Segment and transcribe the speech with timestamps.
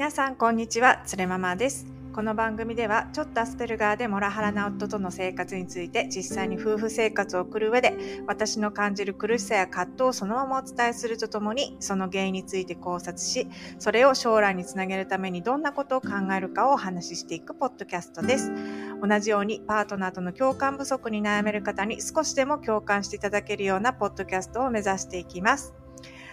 [0.00, 1.84] 皆さんこんにちはつれママです。
[2.14, 13.46] この番組ではちょっとアスペルガーでモラハラな夫との生活について実際に夫婦生活を送る上で私の感じる苦しさや葛藤をそのままお伝えするとともにその原因について考察し
[13.78, 18.50] それを将来につなげるためにどんなことを考えるかをお話ししていくポッドキャストです。
[19.06, 25.74] 同じようにパートナーとの共感不足に悩める方に少しでも共感していただけるようなポッドキャストを目指していきます。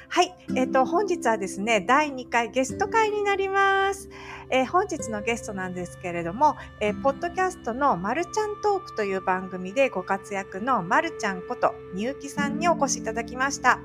[0.10, 0.34] はい。
[0.56, 4.10] えっ、ー、と、本日はですね、第2回ゲスト会になります。
[4.50, 13.80] えー、本日のゲストなんですけれども、えー、ポッドキャストのまるちゃんトークという番組でご活躍のまるちゃんことみゆきさんにお越しいただきました。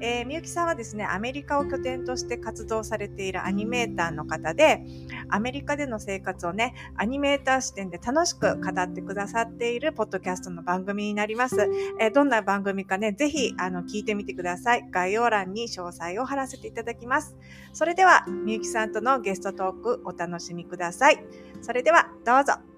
[0.00, 4.84] えー、みゆきさんはですね、アメリカを拠点として活動されているアニメーターの方で、
[5.28, 11.68] アメリカでの生活をね、アニメーター視点で楽しく語ってくださっているポッドキャストの番組になります。
[12.00, 14.86] えー、どんな番組かね、ぜひ、あの、聞いてみてください。
[14.90, 17.36] 概要欄に詳細を貼らせていただきます。
[17.72, 21.24] それでは、みゆきさんとのゲストトークお楽しみください。
[21.60, 22.77] それでは、どうぞ。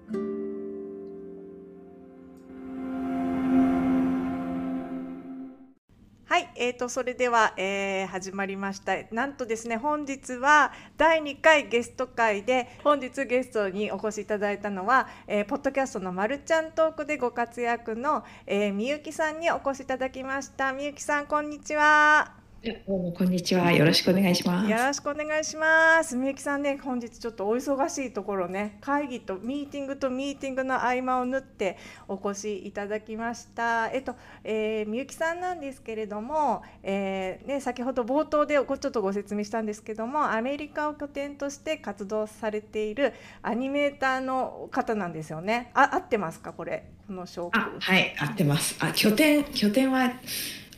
[6.61, 8.93] えーと、それでは、えー、始まりました。
[9.11, 20.71] なんとですね、本日は第2回ゲスト会で、本日ゲストにお越しいただいたのは、えー、ポッドキャストのまるちゃんトークでご活躍の、えー、みゆきさんにお越しいただきました。
[20.71, 22.40] みゆきさん、こんにちは。
[22.63, 23.71] どうもこんにちは。
[23.71, 24.69] よろしくお願いします。
[24.69, 26.15] よろしくお願いします。
[26.15, 33.89] みゆきさんね、本日ちょっとお忙しいところね、会議とミーティングとミーティングの合間を縫ってお越しいただきました。
[33.91, 45.71] えっと、えー、みゆきさんなんですけれども、えー、ね、先ほど冒頭でちょっとご説明したんですけども、アメリカを拠点として活動されているアニメーターの方なんですよね。
[45.73, 47.59] あ、合ってますか、これ、この証拠。
[47.59, 48.77] はい、合ってます。
[48.79, 50.11] あ、拠点、拠点は。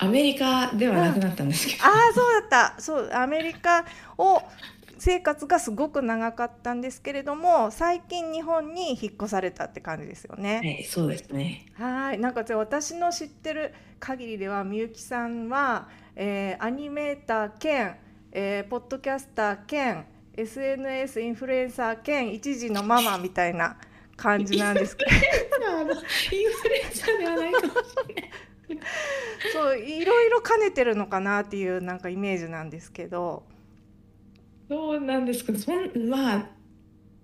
[0.04, 3.86] アメリカではなくなったんですけど、うん、ああそうだったそうアメリカ
[4.18, 4.42] を
[4.98, 10.62] 生活がすごく長かったんですけれども最近日本に引っ越されたって感じですよね。
[10.64, 11.66] はい、そうですね。
[11.74, 17.98] はい、なんか私の知ってる限りではみゆきさんは、えー、アニメーター兼、
[18.32, 20.06] えー、ポッドキャスター兼
[20.38, 23.76] SNS インフルエンサー兼一時のママみたいな
[24.16, 25.12] 感じなんですけど。
[26.32, 27.74] インフルエンサーではないかもし
[28.08, 28.32] れない。
[29.52, 33.44] そういろいろ兼ねてるのかなっていうなんかイメージなんですけど。
[34.70, 36.46] そうなんですけどそんまあ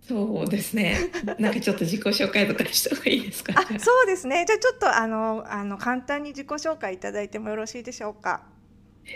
[0.01, 0.97] そうですね。
[1.39, 4.44] なんかちょっと自己紹介とかした方がいいですか、そうですね。
[4.47, 8.44] じゃあちょっとあのあの簡単に自己紹介いただいてもよろしいでしょうか？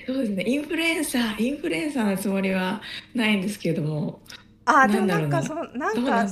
[0.06, 0.44] そうですね。
[0.48, 2.82] インフルエンサーインフルエンサーのつもりは
[3.14, 4.22] ないんですけれども。
[4.66, 6.26] あでもなんかそなんか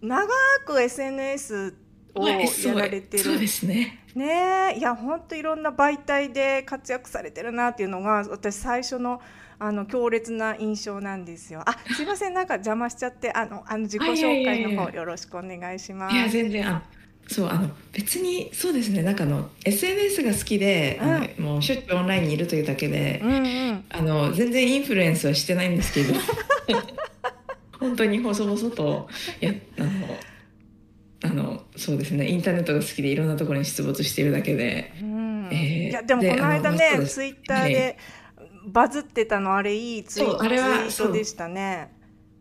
[0.00, 0.26] 長
[0.66, 1.74] く SNS
[2.14, 2.38] をや
[2.74, 9.20] られてる、そうですねねいや本当いろんな媒体で活躍されてるなっていうのが私最初の
[9.58, 11.62] あの強烈な印象なんですよ。
[11.64, 16.16] あ、すいません、なんか邪魔しちゃって、あの、あの自己紹介の方よろしくお願いします。
[16.16, 16.82] いや、全然、あ、
[17.28, 21.00] そう、あの、別に、そうですね、なんかの、SNS が好きで、
[21.38, 23.20] うん、もうしょっちゅうオンラインにいるというだけで。
[23.22, 23.36] うんう
[23.72, 26.14] ん、あの、全然インフルエンスはしてないんですけど。
[27.78, 29.08] 本当に細々と、
[29.40, 29.90] や、あの。
[31.24, 35.48] あのそうですねインターネットが好きでいろんなところに出没しているだけで、うん。
[35.52, 37.98] えー、いやでもこの間ねツイッターで
[38.66, 41.92] バズってたのあれいいツイートでしたね。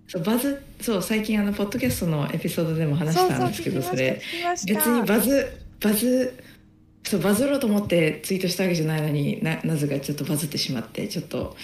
[0.07, 4.21] そうバズそう最近あのポッドキャストのエピソードでも話したんですけどそれ。
[4.65, 6.43] 別にバズバズ
[7.03, 11.55] そうバズろうと思ってツイートしたわけじゃないのにななぜかちょっとバズってしまってちょっと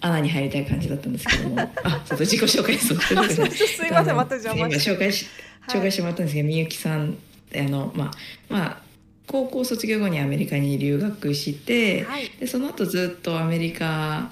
[0.00, 1.60] 穴に入りたい感じだったんですけども。
[1.84, 4.90] あちょっと自己紹介す いませんまた邪魔して。
[4.92, 5.26] 紹介し
[5.68, 7.18] 紹介してもらったんですけど、みゆきさん
[7.54, 8.10] あのまあ
[8.48, 8.82] まあ
[9.26, 14.28] 高校卒業後にアメリカに留学して、はい、でその後ずっとアメリカ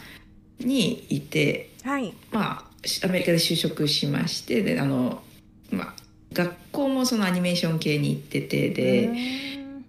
[0.59, 2.65] にいて、はい、まあ
[3.05, 5.23] アメリカで就職しましてであの、
[5.71, 5.95] まあ、
[6.33, 9.11] 学校もそのアニメーション系に行っててで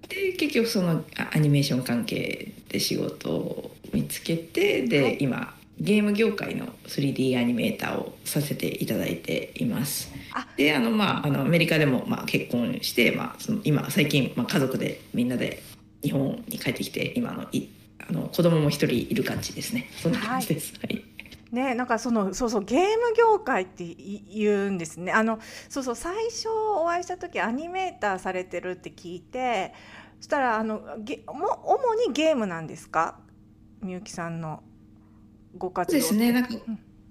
[0.07, 10.11] で結局そのアニメーション関係で仕事を見つけてで、はい、今ゲーム業界の 3D アニメーターをさせていただいています。
[10.57, 15.63] であのまああのアメリカでもまあ結婚して、まあ、その今最近、まあ、家族でみんなで
[16.03, 17.67] 日本に帰ってきて今のい
[18.07, 19.89] あの子供も一人いる感じですね。
[20.01, 20.73] そんな感じです。
[20.73, 21.05] はい、はい
[21.51, 25.11] ね、なんかそのそうそうゲーム業界って言うんですね。
[25.11, 29.73] あのそうそう最初お会いした時アニメーターされてるって聞いて、
[30.17, 33.19] そしたらあのゲも主にゲームなんですか、
[33.81, 34.61] みゆきさんの。
[35.59, 36.31] ご活動ですね。
[36.31, 36.49] なんか、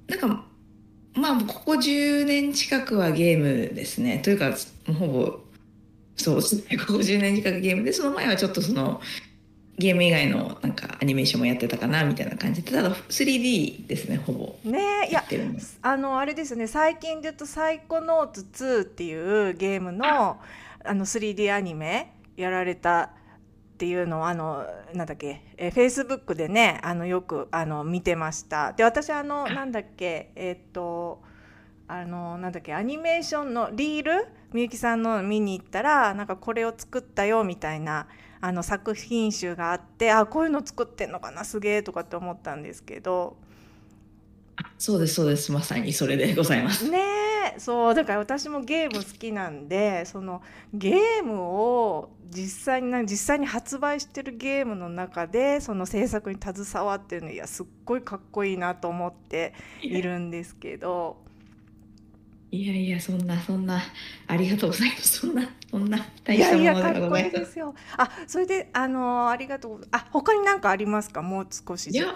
[0.09, 0.45] なんか
[1.15, 4.19] まあここ10年近くはゲームですね。
[4.19, 4.53] というか
[4.99, 5.41] ほぼ
[6.17, 9.01] そうですねここ10年近くゲームでその前はちょっとその
[9.79, 12.73] ゲーム以外のなんかアニメーションもやってたかなみたいな感じで。
[12.73, 14.71] ただ 3D ですねほぼ。
[14.71, 15.25] ねいや
[15.83, 16.67] あのあれですね。
[16.67, 20.39] 最近で言うと「サイコノーツ2」っていうゲームの
[20.85, 23.11] あの 3D アニメやられた
[23.79, 28.73] っていうのをあのなんだっけえフェイスブックでねあのよくあの見てました。
[28.73, 31.23] で私あのなんだっけえっと
[31.87, 34.27] あのなんだっけアニメーションのリール？
[34.53, 38.09] みゆきさんの見に行ったらなんかこれを作ったよみたいな
[38.41, 43.37] あの作品集があってあこういうの作ってんのかなすげえとかって思ったんですけど。
[44.77, 45.53] そうですそうです。
[45.53, 46.91] まさにそれでございます。
[46.91, 50.43] ねそうだから私もゲーム好きなんでその
[50.75, 61.17] ゲームを実際に実際に発売してるゲームの中でその制作に携わってるのいやすっごいかっこいいなと思っているんですけど
[62.51, 63.79] いやいや、そんな、そんな、
[64.27, 65.19] ありがとうございます。
[65.19, 67.59] そんな、そんな、大したものではございます。
[67.59, 67.75] よ。
[67.99, 69.87] あ、それで、あの、ありがとう。
[69.91, 71.21] あ、他に何かありますか？
[71.21, 71.91] もう少し。
[71.91, 72.07] いや、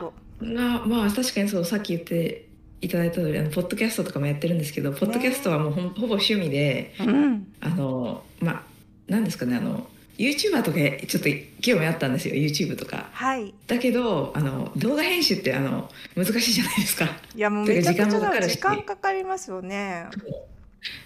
[0.40, 2.48] まあ、まあ、確かに、そう、さっき言って
[2.80, 4.92] いただいた通り、あの、ポッドキャストとかもやってるんですけど。
[4.92, 6.94] ポッドキャストはもうほ、ほぼ趣味で。
[6.98, 8.62] うん、あの、まあ、
[9.08, 9.86] なんですかね、あの。
[10.22, 11.28] YouTuber とかちょっと
[11.60, 17.06] 興味あったんですよ YouTube とか、はい、だけどあの動画編集ってあの難しいじゃないですか。
[17.34, 18.08] いやもうめちゃくちゃ
[18.48, 20.06] 時間かかりますよね。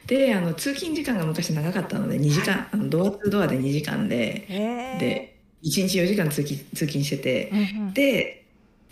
[0.07, 4.47] であの通勤時間が昔長かったので2時間、はい、あのドアツードアで2時間で。
[5.01, 8.45] で1日4時間通勤通勤してて、うんうん、で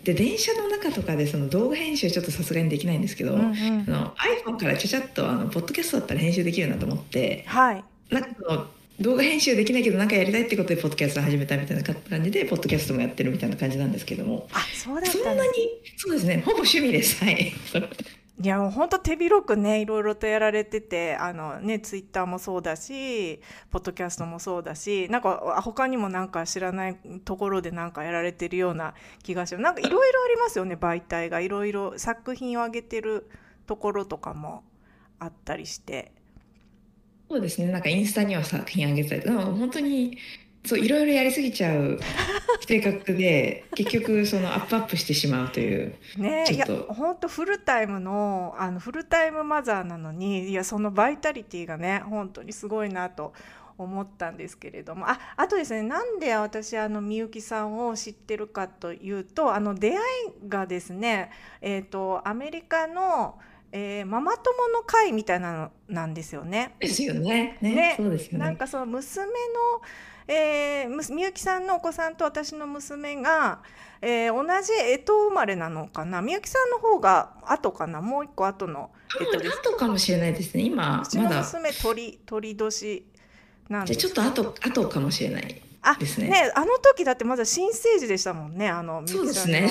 [0.03, 4.13] で電車の中とかでその動画編集ちょっとさすがにできないんですけど、うんうん、の
[4.45, 8.67] iPhone からちゃちゃっとあのポッドキャストだったら編集できるなと思って、はい、なんかその
[9.01, 14.47] 動画編集できないけど何かやりたいってことでポッドキャスト始めたみたいな感じでポッドキャストもやってるみたいな感じなんですけども。
[14.53, 15.39] あそうだそんなに
[15.97, 16.41] そうですね。
[16.45, 17.23] ほぼ趣味です。
[17.23, 17.53] はい。
[18.41, 23.39] いやもう本当手広くねいろいろとやられててあのねツイッターもそうだし
[23.71, 28.93] ポッドキャストもそうだしなんか他にもなんか知らないところでなんかやられてるような
[29.23, 29.61] 気がします。
[29.61, 31.39] なんかいろいろありますよね媒体が。
[31.39, 33.29] いろいろ作品を上げてる
[33.67, 34.63] ところとかも
[35.19, 36.11] あったりして
[37.29, 37.71] そうですね。
[37.71, 40.17] なんかインスタには作品あげたり、でも本当に
[40.65, 41.99] そういろいろやりすぎちゃう
[42.67, 45.95] 性格で結局そのアップアップしてしまうという。
[46.17, 53.33] ねいや本当フルタイムのあのフルタイムマザーなのにいやそのバイタリティがね本当にすごいなと。
[53.77, 59.99] 思ったんですけれどもああとですねなんで私あのみゆきさんを知ってるかというとあの出会い
[60.47, 61.29] がですね、
[61.59, 63.37] えーとアメリカの
[63.71, 66.75] えー、ママ友の会みたいなのなんですよね。
[66.79, 67.57] ですよね。
[67.61, 68.45] ね、ね、そうですよね。
[68.45, 69.31] なんかその娘の、
[70.27, 73.61] えー、みゆきさんのお子さんと私の娘が、
[74.01, 76.21] えー、同じ干支生まれなのかな。
[76.21, 78.01] みゆきさんの方が後かな。
[78.01, 79.59] もう一個後の干支です。
[79.59, 80.63] 後かもしれないですね。
[80.63, 81.39] 今まだ。
[81.41, 83.05] 娘鳥鳥年
[83.69, 85.61] なんでちょっと後後かもしれない。
[85.85, 86.29] あですね。
[86.29, 89.69] ねあの時だってまだ新生児でしたもんねあのそうですね。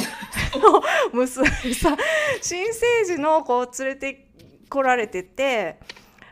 [1.12, 1.96] 娘さ
[2.40, 4.26] 新生児の子を連れて
[4.68, 5.78] こられてて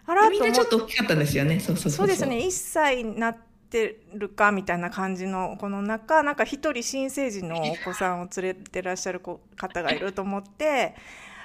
[0.06, 1.58] あらみんなちょっと大きかったんですよね。
[1.60, 2.36] そうそうそうですね。
[2.36, 3.36] 1歳になっ
[3.70, 10.94] てるかみたいな感じのこの中なんか一人新生児のお子さんを連れてらっしゃる方がいると思って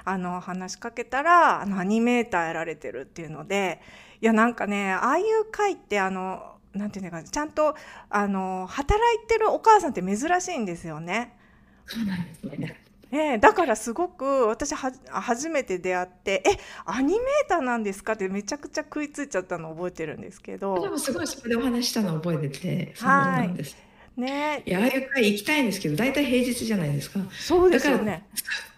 [0.06, 3.82] あの話しかけたらあのアニメーターやられてるっていうので
[4.22, 7.76] いやなんかねああいう会ってあのなんていうのかちゃんと
[8.10, 11.38] あの働いてるお母さんって珍しいんですよね。
[11.86, 12.84] そうなんですね。
[13.10, 23.87] えだからすごく私は初めて出会って「えアニメーターなんですか?」ってめちゃくちゃ食いついちゃったのを覚えてるんですけどでもすごいそこでお話したのを覚えててそうなんです。
[24.18, 27.20] ね、いやああいう会行きたいんですけど大体平日じゃないですか。
[27.40, 28.26] そうですよね。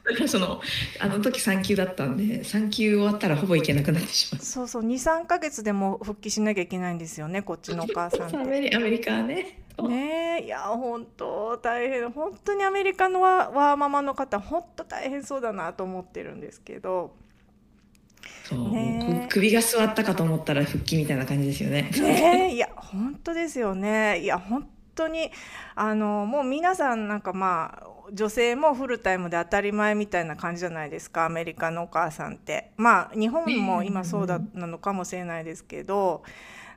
[0.03, 0.62] だからその
[1.00, 4.43] あの時産休だったんで産休終わったらほぼ行けなくなってしまう。
[4.43, 8.38] そうそう23か月でも復帰しなきゃいけないんですよねこっちのお母さんって。
[8.75, 9.60] アメリカはね。
[9.81, 12.10] ねいや本当大変。
[12.12, 17.15] 本当にアメリカのワワーママの方本当大変そうだなと思ってるんですけど。
[18.43, 21.89] そう、ね、首が座ったかと思ったら復帰みたいな感じですよね。
[21.93, 24.19] ねいや本当ですよね。
[24.22, 25.31] いや本当に
[25.75, 32.72] あのもう皆さんなんかまあ女性もフルタイムで当たり前みたいな感じじゃないですかアメリカのお母さんって。
[32.77, 36.24] まあ日本も今そうだなのかもしれないですけど、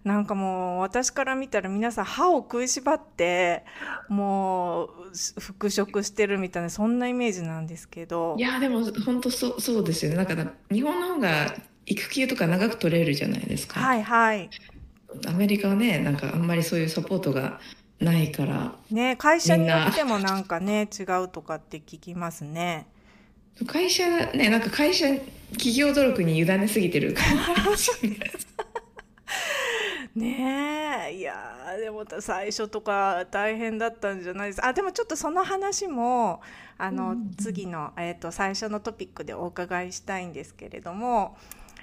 [0.04, 3.64] なんかもう私から見たら皆さん歯を食いしばって
[4.09, 4.88] もう
[5.40, 8.35] 復職してるみたいなそんなイメージなんですけど。
[8.38, 10.16] いやでも本当そうそうですよね。
[10.16, 11.54] なんか日本の方が
[11.87, 13.81] 育休とか長く取れるじゃないですか。
[13.81, 14.50] はいはい。
[15.26, 17.61] アメリカはねなんかあんまりそういうサポートが
[18.02, 18.75] ないから。
[18.90, 22.87] ね会社によってもなんかね違うとかって聞きますね。
[23.66, 25.06] 会社ねなんか会社
[25.52, 27.25] 企業努力に委ねすぎてる感
[27.76, 27.90] じ
[30.18, 31.14] ねえ。
[31.14, 31.35] いや
[31.78, 34.64] でも最初とか大変だったんじゃないです。
[34.64, 36.42] あでもちょっとその話も
[36.82, 41.37] あの、次の、えーと、最初のトピックでお伺いしたいんですけれども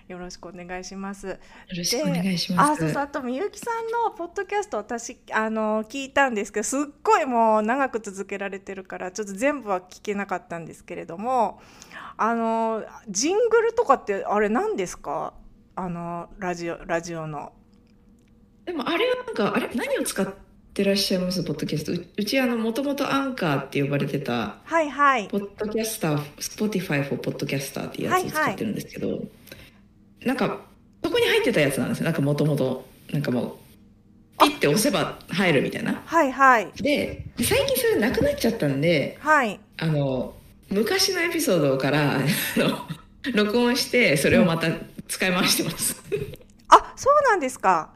[0.10, 1.28] よろしくお願いします。
[1.28, 1.38] よ
[1.78, 2.72] ろしくお願いします。
[2.72, 11.62] あ、そうそう、あとみゆきさんのポッドキャスト私あの聞いたんですけど、すっごいもう長く続けられてるからちょっと全部は聞けなかったんですけれども、
[12.18, 15.36] あのジングルとかってあれ何ですか？
[15.76, 17.54] あのラジオラジオの。
[18.66, 20.28] でもあれはなんかあれ何を使っ
[20.74, 21.92] てらっしゃいますポッドキャスト？
[22.18, 29.30] うちあのもともとアンカーって呼ばれてたはいはいポッドキャスター Spotify for Podcasters っていうやつを使ってるんですけど、はいはい、
[30.26, 30.60] なんか
[31.04, 32.06] そこに入ってたやつなんですよ。
[32.06, 33.60] なんかもともとなんかも
[34.40, 36.02] うピッて押せば入るみたいな。
[36.06, 36.72] はいはい。
[36.76, 40.34] で最近それなくなっちゃったんで、はい、あの
[40.70, 42.20] 昔のエピソードから
[43.34, 44.68] 録音してそれをまた
[45.08, 46.20] 使い回してます、うん、
[46.68, 47.94] あそうなんですか。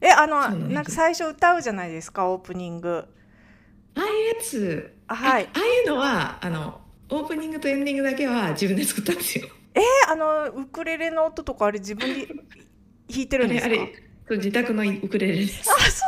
[0.00, 3.04] えあのなんか最初歌うじゃないですかオープニング。
[3.96, 4.94] ああいうやつ。
[5.06, 5.44] はい。
[5.44, 12.36] ああいうのはあのオープニングとエンディングだけは自分で作ったんですよえー、あのウクレレの音とかあれ自分で弾
[13.08, 13.74] いてるんですか？
[13.74, 15.60] あれ自宅のウクレレです。
[15.70, 16.00] あそうす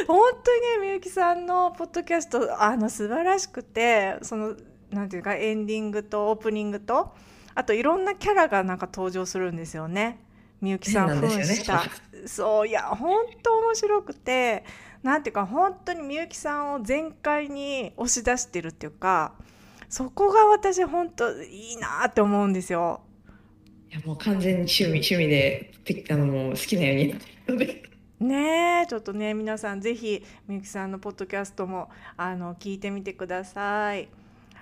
[0.00, 0.06] ごい。
[0.06, 4.54] 本当にねみゆきさんのポッドキャストあの素晴らしくてその
[4.90, 7.14] なんていうかエンディングとオープニングと
[7.54, 10.20] あといろんなキャラがなんか登場するんですよね。
[10.60, 11.90] みゆきさん扮した、ね、
[12.26, 14.64] そういや本当面白くて
[15.02, 19.34] なんていうか本当にみゆきさんを全開に押し出してるっていうか
[19.94, 23.00] そこが私本当いいなって思うんですよ。
[23.92, 25.72] いやもう完全に趣味趣味で
[26.10, 27.14] あのもう好きなように。
[28.18, 34.08] ねちょっとね皆さんぜひみゆきさんのポッドキャストもあの聞いてみてください。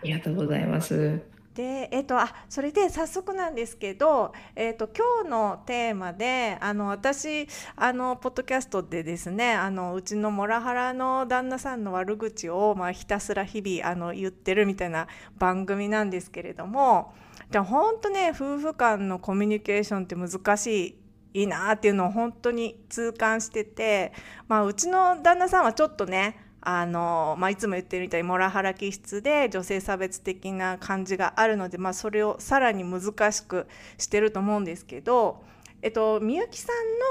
[0.02, 1.22] ありがとうございます。
[1.54, 17.12] でえっと、あそれで早速なんですけど、えっと、今日のテーマであの私あのポッドキャストでですねあのうちのモラハラの旦那さんの悪口を、まあ、ひたすら日々あの言ってるみたいな番組なんですけれども
[17.50, 20.96] じゃ本当ね夫婦間のコミュニケーションって難しい
[21.34, 24.12] いいなっていうのを本当に痛感してて、
[24.48, 33.66] まあ、うちの旦那さんはちょっとねあの、まあ、いつも言ってるみたいにモラハラ気質で女性差別的な感じがあるので、まあ、それをさらに難しく
[33.98, 35.42] してると思うんですけど、
[35.82, 36.68] えっと、みゆきさ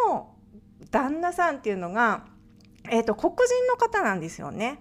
[0.07, 0.35] んの
[0.89, 2.25] 旦那さんっていうのが、
[2.89, 4.79] えっと、黒人の方なんですよね。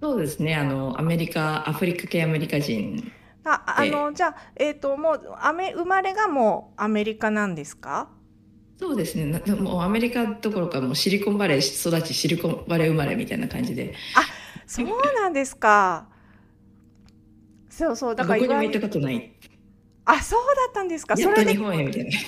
[0.00, 0.54] そうですね。
[0.54, 3.10] あのアメリカアフリカ系アメリカ人。
[3.44, 8.08] ああのじゃあ、えーと、もうアメ生まれがもうアメリカなんですか？
[8.78, 9.42] そうですね。
[9.60, 13.94] もうアメリカどころかもうシリコンバレー育ちシリコンバレー生まれみたいな感じで。
[14.14, 14.22] あ
[14.66, 16.06] そうなんですか。
[17.68, 19.32] そうそうだからどこにも行ったことない。
[20.04, 21.16] あそうだったんですか。
[21.16, 22.10] それで日本へみたいな。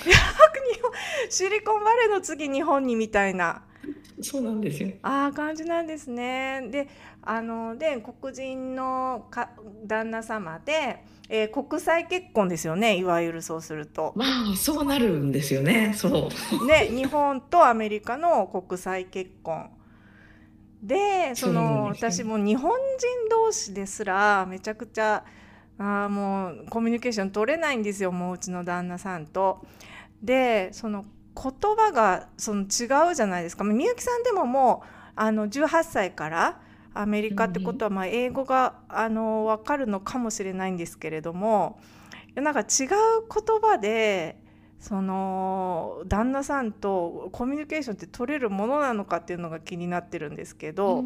[1.29, 3.63] シリコンバレーの次日本にみたいな
[4.21, 6.87] そうなんですよああ感じなんですねで
[7.21, 9.49] あので黒人のか
[9.85, 14.11] 旦那様でえー、国際結婚ですよねいわゆるそうすると。
[14.17, 16.29] まあそうなるんですよねそ
[16.61, 16.67] う。
[16.67, 19.69] ね日本とアメリカの国際結婚。
[20.83, 25.23] でその、ね、私も日本人同士ですらめちゃくちゃ
[25.77, 29.65] あもうコミュニケーション取れないんですよもううちの旦那さんと。
[30.21, 33.63] でその言葉がその違うじゃないですか。
[33.63, 36.61] みゆきさんでももうあの18歳から
[36.93, 41.79] アメリカってことはまあ英語があの分かるのかもしれないんですけれども
[42.35, 42.89] なんか違う言
[43.61, 44.41] 葉で
[44.79, 51.03] その旦那さんとコミュニケーションって取れるものなのかっていうのが気になってるんですけど。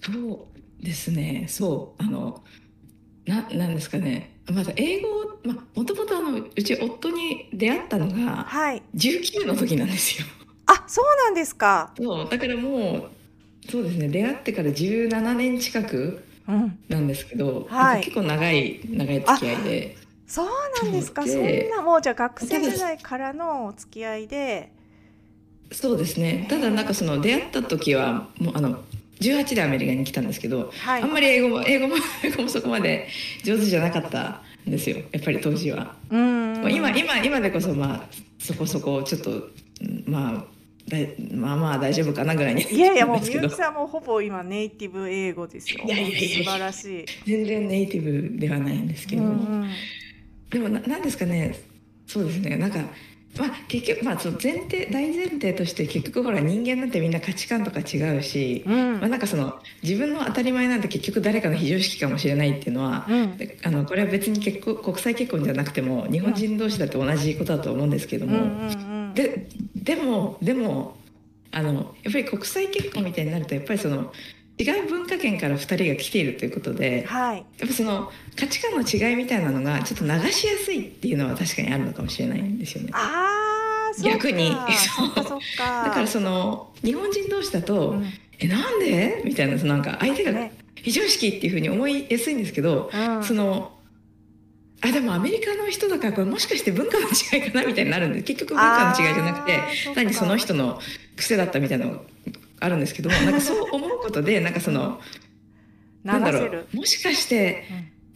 [0.00, 0.48] そ
[0.80, 1.46] うですね。
[1.48, 2.02] そう。
[2.02, 2.42] あの
[3.26, 4.36] ななんですかね。
[4.50, 5.08] まだ英語
[5.44, 8.46] まあ、もともとあのうち夫に出会ったのが
[8.94, 10.26] 19の時なんですよ。
[10.66, 11.92] はい、あそうなんですか。
[11.96, 12.28] そう。
[12.28, 13.10] だからもう
[13.70, 14.08] そうですね。
[14.08, 16.24] 出会ってから17年近く
[16.88, 19.96] なんですけど、うんはい、結構長い長い付き合いで。
[20.26, 20.48] そう
[20.82, 21.26] なんですか。
[21.26, 24.72] そんなもうじゃあ学生時代からのお付き合いで。
[25.70, 26.46] そうですね。
[26.48, 28.82] ただなんかその出会った時はもうあの
[29.22, 33.08] 18でアメリカに来たんですけど、はい、あんまり英語も英語も英語もそこまで
[33.44, 34.98] 上手じゃなかったんですよ。
[35.12, 35.94] やっぱり当時は。
[36.10, 36.72] うん。
[36.72, 38.02] 今今今でこそまあ
[38.38, 39.48] そこそこちょっと
[40.06, 40.44] まあ
[41.34, 45.84] まあまあ大丈夫かなぐらいにいやいやもうみゆきさんもほぼ今ネイティブ英語ですよ。
[45.84, 46.44] いやいやいや。
[46.44, 47.06] 素晴らしい。
[47.26, 49.70] 全然ネイティブではないんですけど、うんうん、
[50.50, 51.58] でもななんですかね。
[52.06, 52.56] そうですね。
[52.56, 52.80] なんか
[53.38, 68.70] まあ、結局、まあ、その前提大前提として結局ほら人間なんてみんな価値観とか違うし、うん、まあ、なんかその自分の当たり前なんて結局誰かの非常識かもしれないっていうのは、うん、あのこれは別に結構国際結婚じゃなくても日本人同士だって同じことだと思うんですけども、
[69.14, 70.96] ででもでも
[71.52, 74.12] あのやっぱり国際結婚みたいになるとやっぱりその
[74.58, 82.90] 違う文化圏から2人が来ているということで、はい、やっぱその価値観の違いみたいなのがちょっと流しやすいっていうのは確かにあるのかもしれないんですよね。
[82.92, 84.50] あ逆に。
[84.50, 85.08] そう
[85.58, 93.72] だからその日本人同士だと「うん、えなんで?」みたいななんか相手が非常識っていうふうに思いやすいんですけど、うん、その
[94.82, 99.60] あでもアメリカの人だからこれもしかして文化の違いかなみたいになるんで結局文化の違いじゃなくて
[99.94, 100.80] 単にその人の
[101.16, 102.00] 癖だったみたいなのが
[102.64, 105.00] あるんですけども なんかそう思うことでなんかその
[106.04, 107.64] なんだろうもしかして、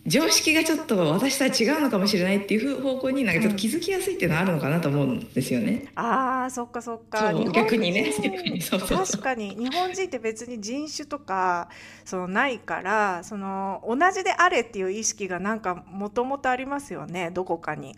[0.07, 5.85] 常識がちょっと私とは違うのかもしれないっていう方向になんかちょっと気づきやすいっていうのはあるのかなと思うんですよね。
[5.97, 7.33] うん、ああそっかそっか。
[7.53, 8.13] 逆にね。
[8.71, 11.69] 確かに日本人って別に人種とか
[12.05, 17.97] そのないからその同じであれっていう意識がなんかもともとありますよねどこかに。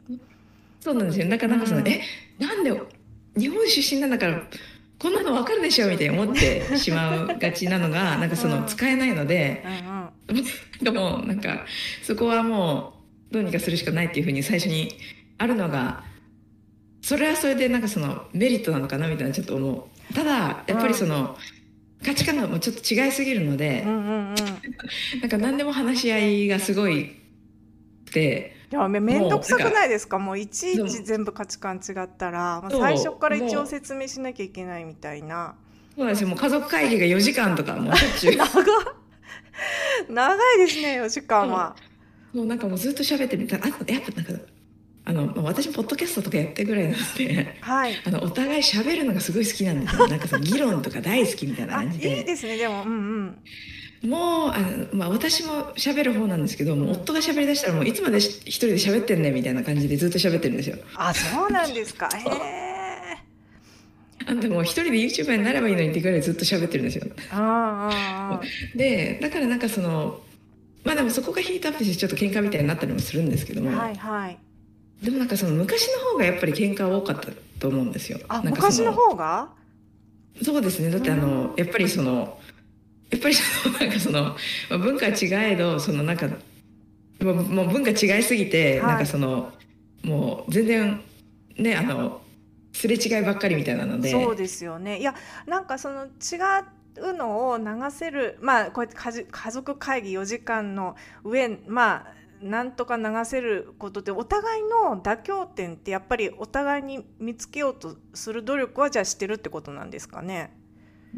[0.80, 1.26] そうなんですよ。
[1.26, 2.00] なんかなんかその、うん、え
[2.38, 2.72] なんで
[3.36, 4.42] 日本出身なんだから
[4.98, 9.64] こんなの分かるでしょみたいに思ってしまうがちなのがなんかその使えないので、
[10.82, 11.66] でもなんか
[12.02, 12.94] そこはも
[13.30, 14.92] うどうにかするしかないっていうふうに最初に
[15.38, 16.02] あるのが
[17.02, 20.14] それはそれでなんかそのメリットなのかなみたいなちょっと思う。
[20.14, 21.36] ただやっぱりその、
[22.04, 23.94] 価値観がもうちょっと違いすぎるので、な
[24.34, 24.34] ん
[25.28, 27.14] か何でも話し合いがすごい
[28.12, 30.18] ていやめ面倒くさくないですか？
[30.18, 35.54] もういちいち全部価値観違ったら、まあ、最初から一応説明しなきゃいけないみたいな。
[35.96, 36.28] そうなんですよ。
[36.28, 38.36] もう家族会議が4時間とかもうしょっちゅう。
[38.38, 38.44] 長
[40.08, 41.74] 長いですね4時間は。
[42.32, 42.46] もう。
[42.46, 44.32] なんかもうずっと喋ってみたあやっぱなんか
[45.04, 52.18] あの私ポッドキャストとかやってるぐらいなので、はい、あのお互い喋るのがすごい好きなんですよなんかその議論とか大好きみたいな感じで。
[52.18, 53.38] いいですねでもうんうん
[54.02, 60.76] もうあの、まあ、私も喋る方なんですけども夫が喋りだしたらもういつまで一人で喋ってんねみたいな感じでずっと喋ってるんですよ。
[60.94, 62.68] あそうなんですか へえ。
[64.26, 67.06] あんたもう一人で YouTuber になればいいのにってぐらいずっと喋ってるんですよ。
[67.32, 68.40] あ
[68.74, 70.20] でだからなんかその
[70.84, 74.38] まあでもそこがヒートアップしてちょっと喧嘩みたいになったりもするんですけども、はいはい、
[75.02, 78.20] でもなんかその昔の方がやっぱり喧嘩多かったと思うんですよ。
[78.28, 79.48] あ昔の方が？
[80.42, 82.37] そうですねだってあのやっぱりその
[83.10, 84.36] やっぱりその なんかその、ま
[84.76, 86.28] あ、文化違えどそのなんか
[87.20, 89.52] もうもう文化違いすぎて、はい、なんかその
[90.02, 91.00] もう全然
[91.56, 92.22] ねあの
[92.72, 94.10] すれ違いばっかりみたいなので。
[94.10, 95.00] そうですよね。
[95.00, 95.14] いや
[95.46, 96.08] なんかその違
[97.00, 110.56] うのを流せるまあこうやって家族会議4時間の上まあなんとか流せることでお互いの妥協点ってやっぱりお互いに見つけようとする努力はじゃあしてるってことなんですかね？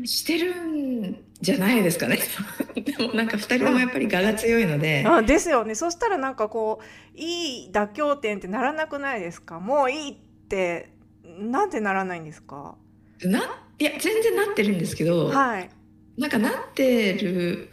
[0.05, 2.18] してるんじゃないですかね。
[2.74, 5.74] でもなんか2人ともやっぱり我が強いので、あですよね。
[5.74, 9.61] そしたらなんかこういい妥協点ってならなくないですか？
[9.61, 10.14] もういいっ
[10.48, 10.90] て
[11.38, 12.76] なんでならないんですか？
[13.22, 13.40] な
[13.79, 15.70] いや全然なってるんですけど、はい、
[16.18, 17.70] なんかなってる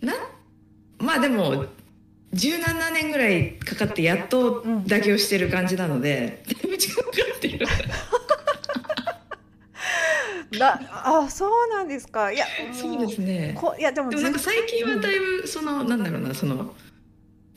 [0.00, 0.14] な
[0.98, 1.66] まあでも
[2.34, 7.66] 17年ぐらいかかってやっと妥協してる感じなので、だいぶ時間かかってるだ
[10.58, 12.32] あそうなんですか。
[12.32, 13.54] いやそうですね。
[13.56, 16.74] こいやでもなんか最近はだいぶその、うん、なんだろうなその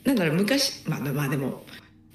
[0.04, 1.64] なんだろう昔まあまあでも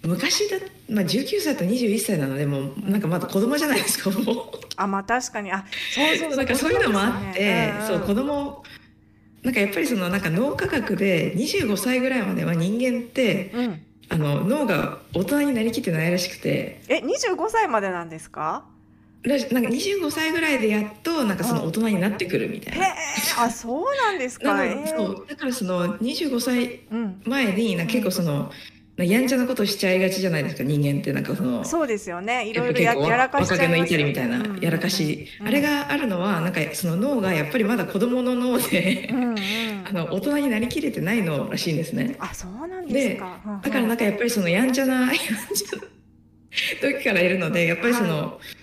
[0.03, 4.37] 昔だ、まあ、19歳と21歳なのでもなんかまだ子供じゃないですか もう。
[4.77, 5.51] あまあ確かに。
[5.51, 8.63] あそうそうなんかそういうのもあって、ねうん、そう子供
[9.43, 16.81] なんかやっぱりそのなんか脳科学で25歳ぐらいまでは人間って、うん、あの脳が大人になりきってないらしくて。
[16.89, 18.65] え25歳までなんですか？
[19.29, 22.87] なんか25歳ぐらいでやっとなんかその大人になってくるみたいな。
[23.39, 24.57] あそうなんですか。
[24.87, 25.27] そう。
[25.29, 26.81] だからその25歳
[27.25, 28.51] 前にな結構その、
[28.97, 31.65] うん、やんちゃなことしちゃいがちじゃないですか人間ってなんかその。
[31.65, 32.49] そうですよね。
[32.49, 39.35] いろいろややらかしちゃいますよ、ね、若気の至りみたいな、うん、やらかし、うん、あれがあるのはなんかその脳がやっぱりまだ子供の脳でうん、
[39.89, 42.17] あの大人になりきれてないのらしいんですね。
[42.19, 43.61] あそうなんですか。
[43.63, 45.83] だからなんかやっぱりそのやんちゃなやんちゃな
[46.81, 48.58] 時からいるのでやっぱりその、はい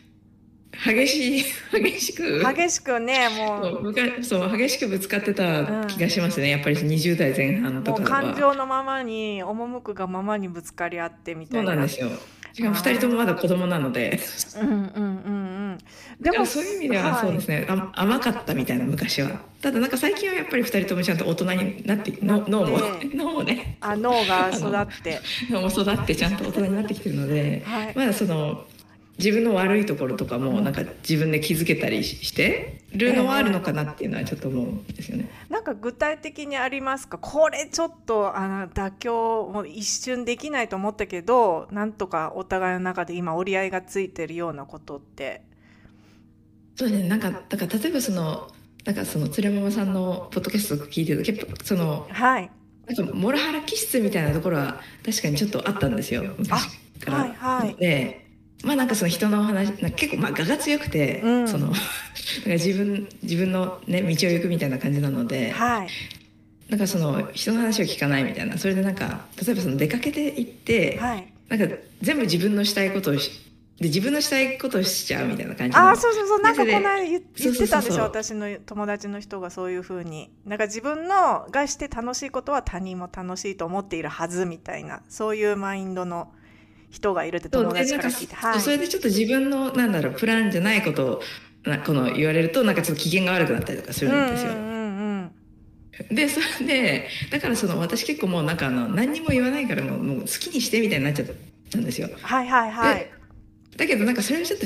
[0.84, 2.40] 激しい激しく。
[2.40, 4.24] 激しくねもう。
[4.24, 8.08] そう激しくぶつかってた気がしますね、うん、やっぱり20代前半とかは。
[8.08, 11.68] 感情のままに赴くがままにぶつかり合ってみたいな。
[11.68, 12.10] そうなんですよ。
[12.56, 14.18] しかも2人ともまだ子供なので。
[14.62, 15.02] うんうんうんう
[15.74, 15.78] ん。
[16.22, 19.42] でもそういう意味ではそうですね、はい、甘かったみたいな昔は。
[19.62, 22.18] ただなんか最近はやっぱり2人ともちゃんと大人になって。
[22.22, 22.80] 脳も。
[23.14, 23.78] 脳もね。
[23.82, 25.20] あ脳が育って。
[25.52, 28.66] 脳も育ってちゃんと大人になってきてるので、はい、まだその
[29.18, 35.30] 自分の悪いところとかもなんか自分で気づけたりしてるのはあるのかなっていうのはちょっと思うんですよね。
[35.50, 37.18] なんか具体的にありますか？
[37.18, 45.44] これちょっとあの妥協も一瞬できないと思ったけどなんとかお互いの中で今折り合いがついてるようなことって。
[46.76, 48.50] そうねなんかだから例えばその
[48.84, 52.52] なんかその連れママさんのポッドキャストとか聞いてると結構その、はい、
[52.86, 56.50] なんかモラハラ気質みたいなところは確かにちょっとあったんですよ昔
[57.00, 57.18] から。
[57.20, 58.25] はいはい、で
[58.64, 61.80] まあなんかその人の話結構まあ我が強くて、うん、その なんか
[62.46, 65.88] 自分自分のね道を行くみたいな感じなので、はい、
[66.70, 73.32] なんかその人の話を聞かないみたいなそれでなんか例えばその出かけて行って、はい、なんか全部自分のしたいことをし
[73.80, 80.32] で自分のしたいことをしちゃうみたいな感じああそうそうそうなんかこの間言ってたんですよ私の友達の人がそういうふうに。
[80.46, 86.32] なんか自分のがして楽しいことは他人も楽しいと思っているはずみたいなそういうマインドの
[86.96, 91.22] 人がいるって友達から聞いて、はい、それでちょっと自分のなんだろうプランじゃないことを
[91.70, 94.52] なこの言われるとなんかちょっと機嫌が悪くなったりとかするんですよ。
[96.12, 101.28] でそれでだからその私結構もうなんかあの何にも言わないからもうもう好きにしてみたいになっちゃっ
[101.72, 102.10] たんですよ。
[102.22, 103.12] はいはいはい。
[103.78, 104.66] だけどなんかそれはちょっと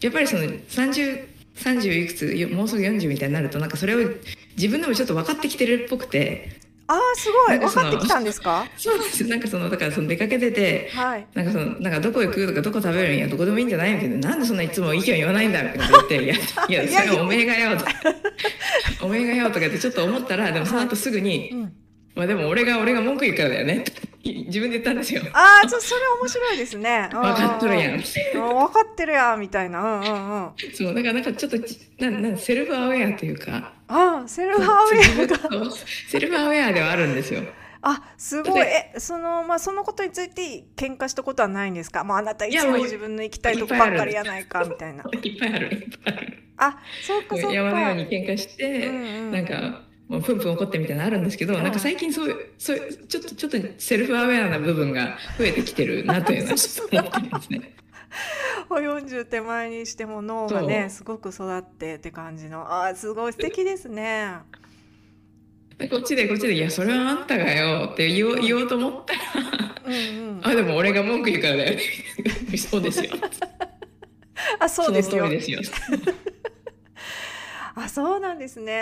[0.00, 4.10] やっぱりその30 30いくつもうすぐ40みたいになるとなんかそれを
[4.56, 7.58] 自分でもちょっと分かってきてるっぽくてああすごい。
[7.58, 8.64] 分かってきたんですか？
[8.76, 16.14] そうですなんかそのだからその出かけてて、はい、なんかそのなんかどこ行くとかどこ食べるんやどこでもいいんじゃないみたいななんでそんないつも意見言わないんだみたいな言って
[16.70, 17.90] いやいやそれおめえがよとか。
[19.02, 21.72] おめえがよとかってちょっと思ったらでもその後すぐに、うん、
[22.14, 23.84] まあでも俺が俺が文句言うからだよね
[24.46, 25.22] 自分で言ったんですよ。
[25.32, 27.08] ああ、そそれ面白いですね。
[27.12, 28.00] 分かっとるやん。
[28.00, 29.82] 分かってるやんみたいな。
[29.82, 30.52] うんうんうん。
[30.74, 31.58] そう、だからなんかちょっと
[31.98, 33.72] ななセルフアウェアというか。
[33.88, 35.70] ああ、セルフアウェアが。
[36.08, 37.42] セルフアウェアではあるんですよ。
[37.82, 38.60] あ、すごい。
[38.62, 42.02] え、その、まあ、そのことについて喧嘩したことはないんですか？
[42.02, 45.04] もうあなたいつも自分の行きたいとこばっかりやないか、みたいな。
[45.22, 46.42] いっぱいある、いっぱいある。
[46.56, 47.54] あ、そうか、そうか。
[47.54, 57.76] 山のように喧嘩して、うんうん、なんか、もうプンプン怒ってみたいなのあるんですけど、なんか最近そういう、そういう、ちょっと、ちょっとセルフアウェアな部分が増えてきてるなというのはちょっと思ってますね。
[58.68, 64.38] 40手前にしても脳がねすごく育ってって感じのあすごい素敵ですね。
[65.90, 69.20] こっちでこっちで「いやそれはあんたがよ」って言おう言おうと思ったら
[69.86, 71.78] うん、あでも俺が文句言うからだよ
[72.58, 73.10] そうですよ。
[74.58, 75.26] あそうですよ。
[75.26, 75.60] その通りですよ。
[77.78, 78.72] あそうなんですね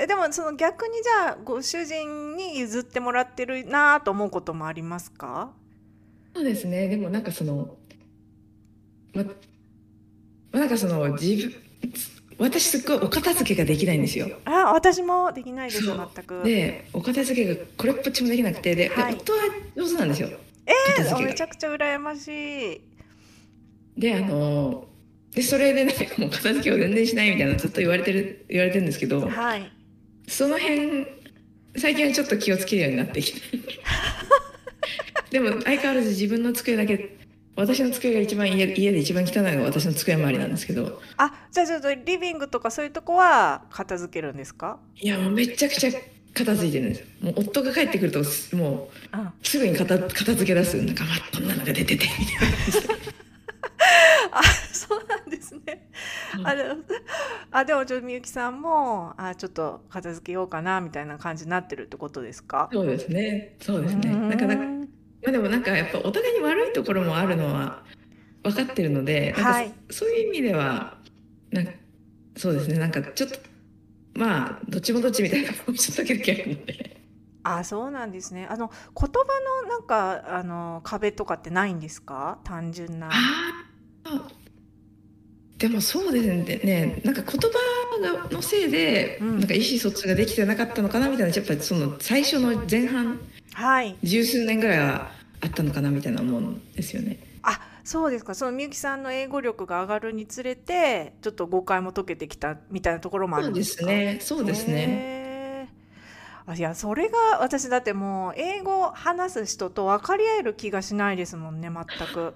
[0.00, 5.50] えでもその逆にじゃあご主人に譲ってもらってるなと思うこともありますか？
[6.34, 7.76] そうですねでもなんかその
[9.12, 9.24] ま、
[10.52, 11.54] まなんかその自分
[12.38, 14.28] 私すっごいお片付けができないんですよ。
[14.44, 16.42] あ私もできないです全く。
[16.42, 19.38] でお片付けがこれっぽっちもできなくてで、はい、夫は
[19.76, 20.30] 上手なんですよ。
[20.66, 22.28] えー、めちゃくちゃ羨まし
[22.74, 22.80] い。
[23.98, 24.86] であの
[25.34, 29.72] でそれでなんかもう片付けを全然しないみたいなずっと言われてる言われてるんですけど、はい、
[30.26, 31.06] その辺
[31.76, 33.40] 最近はちょっと気をつけるようになってきて
[35.30, 37.16] でも相変わらず自分の机だけ
[37.56, 41.00] 私の机が一番家家で一番汚いのが私の机周りなんですけど。
[41.18, 44.78] あじゃあちょっとリビングとかそういうとこは片付けるんですか？
[44.98, 45.90] いやもうめちゃくちゃ
[46.32, 47.04] 片付いてるんです。
[47.20, 48.20] もう夫が帰ってくると
[48.56, 50.76] もうすぐに片片付け出す。
[50.80, 52.14] なんか、まあ、こんなのが出ててみたいな。
[54.32, 54.42] あ
[54.90, 55.88] そうなんですね。
[56.42, 56.64] あで
[57.52, 62.68] あでもちょっとみゆきさんもあちょっと片付けようかなみたいな感じになってるってことですか？
[62.72, 64.10] そうですねそうですね。
[64.12, 67.84] なかなかまあでもなんかやっぱお互いに悪いところもあるのは
[68.42, 70.98] 分かってるので、はい、そういう意味では
[71.52, 71.72] なんか
[72.36, 73.38] そうですねなんかちょっと
[74.14, 76.96] まあどっちもどっちみたいなちょっとだけあるので。
[77.42, 78.46] あそうなんですね。
[78.50, 82.38] あの言葉のなんかあの壁とかってないんですか？
[82.44, 83.08] 単純な。
[83.08, 84.28] あ
[85.60, 86.26] でもそうです
[86.64, 87.02] ね。
[87.04, 93.20] なんか言葉のせいで、なんか意思疎通ができてなかったのかなみたいなやっぱりその最初の前半、
[93.52, 97.18] はい、十数年ぐらいはあったのかなみたいな思うんですよね。
[97.42, 98.34] あそうですか。
[98.34, 103.84] そのみゆきさんの英語力が上がるにつれてちょっと誤解も解けてきたみたいなところもあるんですか？
[103.84, 104.18] そうですね。
[104.20, 105.68] そうですね。
[106.46, 112.32] あいやそれが私だってもう英語話す人と分かり合える気がしないですもんね全く。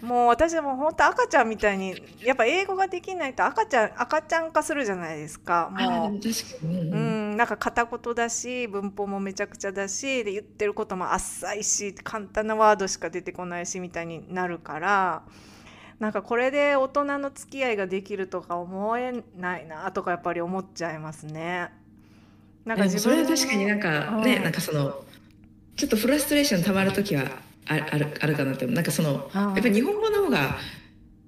[0.00, 5.70] もう私も本当赤ちゃんみたいにやっぱ英語ができないと赤ちゃん赤ちゃん化するじゃないですか。
[5.72, 15.22] もううんなんか片言だし文法もめちゃくちゃだしで言ってることも浅いし簡単なワードしか出てこないしみたいになるから
[15.98, 21.70] なんかこれで大人の付き合いができるとか思えないなとかやっぱり思っちゃいますね。
[22.64, 25.02] なんか自分それは確かになんかね、うん、なんかその
[25.76, 27.24] ちょっとフラストレーションたまる時は
[27.68, 30.56] ああるあるかなってなんかそのやっぱり日本語の方が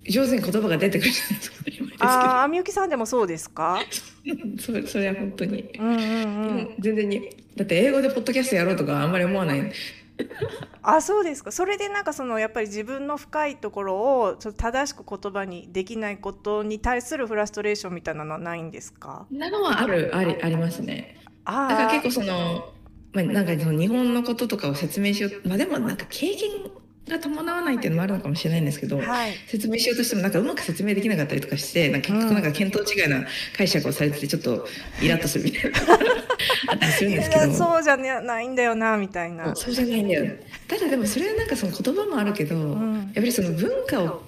[0.08, 2.06] 上手に言葉が出てくるじゃないですか。
[2.40, 3.78] ああ、みゆきさんでもそうですか？
[4.58, 5.62] それ、それは本当に。
[5.78, 5.98] うんうんう
[6.62, 6.74] ん。
[6.78, 9.72] 全然に、だって英語でポッドキャストやろうとかあんまり思わない。
[10.82, 11.52] あ、そうですか。
[11.52, 19.26] それでなんかそのやっぱり自分の深いところをちょっと正しく言葉にできないことに対するフラストレーションみたいなのはないんですか？
[19.30, 21.18] なのはあるありありますね。
[21.44, 22.72] あだから結構その。
[23.12, 26.50] まあ、なんかその日本のこととかを説明しようまあでもなんか経験
[27.08, 34.66] が伴わないっていうのもあるのかもしれないんですけど、はい、説明しようとしてもなんかうまく説明できなかったりとかしてなんか結局なんか見当違いな解釈をされててちょっと
[35.02, 35.78] イラッとするみたいな。
[36.68, 37.52] あったりするんですけど。
[37.52, 39.54] そうじゃないんだよなみたいな。
[39.54, 40.32] そうじゃないんだよ。
[40.68, 44.22] ただでもそれはなんかその言葉もあるけど、うん、やっぱりその文化を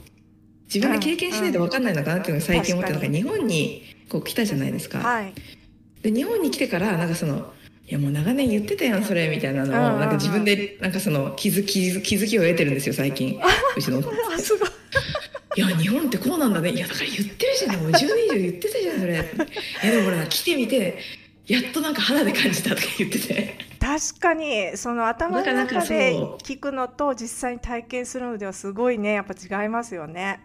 [0.73, 4.99] 自分で経験しないと分かんないのかなっていうのが最近思ってなんか日本にこう来たじゃないですか。
[4.99, 5.33] はい、
[6.03, 7.62] で日本に来てからなんかそのい
[7.92, 13.38] やもう長年言ってたやんそれみたいなのをなんか自分でなんかその気づ気づ気づきを得てるんですよ最近。
[13.76, 14.02] うちの。
[14.38, 14.68] すごい。
[15.55, 16.70] いや日本ってこうなんだね。
[16.70, 19.12] いやだから言ってるじゃんもう10年以上言ってたじゃんそれ。
[19.12, 20.98] いやでもほら来てみて
[21.46, 23.59] やっとなんか肌で感じたとか 言ってて。
[23.78, 29.12] 確かにその頭の中で聞くのと実際に体験するのではすごいね。
[29.12, 30.40] やっぱ違いますよね。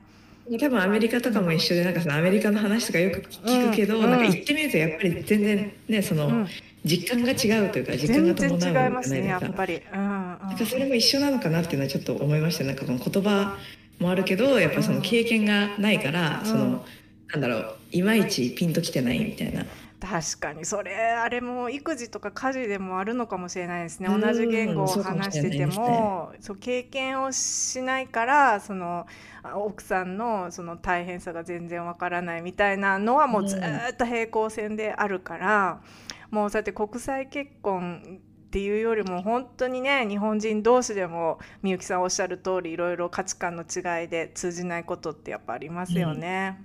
[0.59, 6.47] 多分アメリカとかも一緒でなんかそのアメリカの話とかよく聞くけど、うん、なんか行ってみるとやっぱり全然ねその、うん
[6.87, 9.15] 実感が違うというか実感が伴うじゃないですか。
[9.15, 12.63] ね、やっぱり、うん、なんかそれも一緒なのかなっていうのはちょっと思いました。
[12.63, 13.57] なんかこの言葉
[13.99, 16.85] もあるけど、やっぱその経験がないから、うん、その
[17.33, 19.65] なんだろう、いまいちピンときてないみたいな。
[19.99, 29.07] 確かにそれあれも育児とか家事でもあるのかもしれないですね同じ言語を話しててもそう経験をしないからその
[29.55, 33.61] 奥さんのその大変さが全然わからないみたいなのはもうずっ
[33.97, 35.79] と平行線であるから。
[36.01, 46.57] うんもうそうやって国際結婚っていうよりも本当にね日本人同士でもみゆきさんおっしゃる通りいろいろ価値観の違いで通じないことってやっぱありますよね。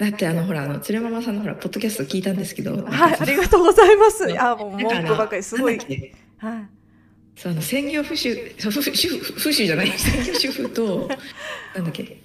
[0.00, 4.26] うん、だってあのほらあのつれママさんのほらポッドキャスト聞いたんですけどはいありがとうございます。
[4.38, 5.78] あもう文句ばかりすごい。
[5.78, 6.68] はい。
[7.36, 9.90] その専業婦主婦主婦主じゃない。
[9.96, 11.08] 専業主婦と
[11.74, 12.16] なんだっけ。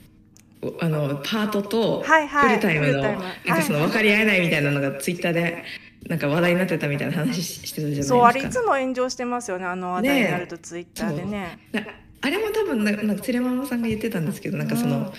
[0.79, 5.63] あのパートとフルタイムの、なんかその分かり合えないみたいなのがツイッターで
[6.07, 8.15] なんか話題になってたみたいな話し てたじゃないですか。
[8.15, 11.59] そうあれいつも炎上してますよねあの話題になるとツイッターでね。
[11.71, 11.87] ね
[12.21, 14.97] あれも多分なんかつれママさんが言ってたんですけどなんかその。
[14.97, 15.11] うん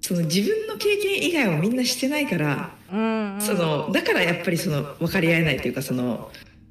[0.00, 6.30] その自分の経験以外はみんなしてないから、うんうん、そのだからやっぱりその分かり合えないというかその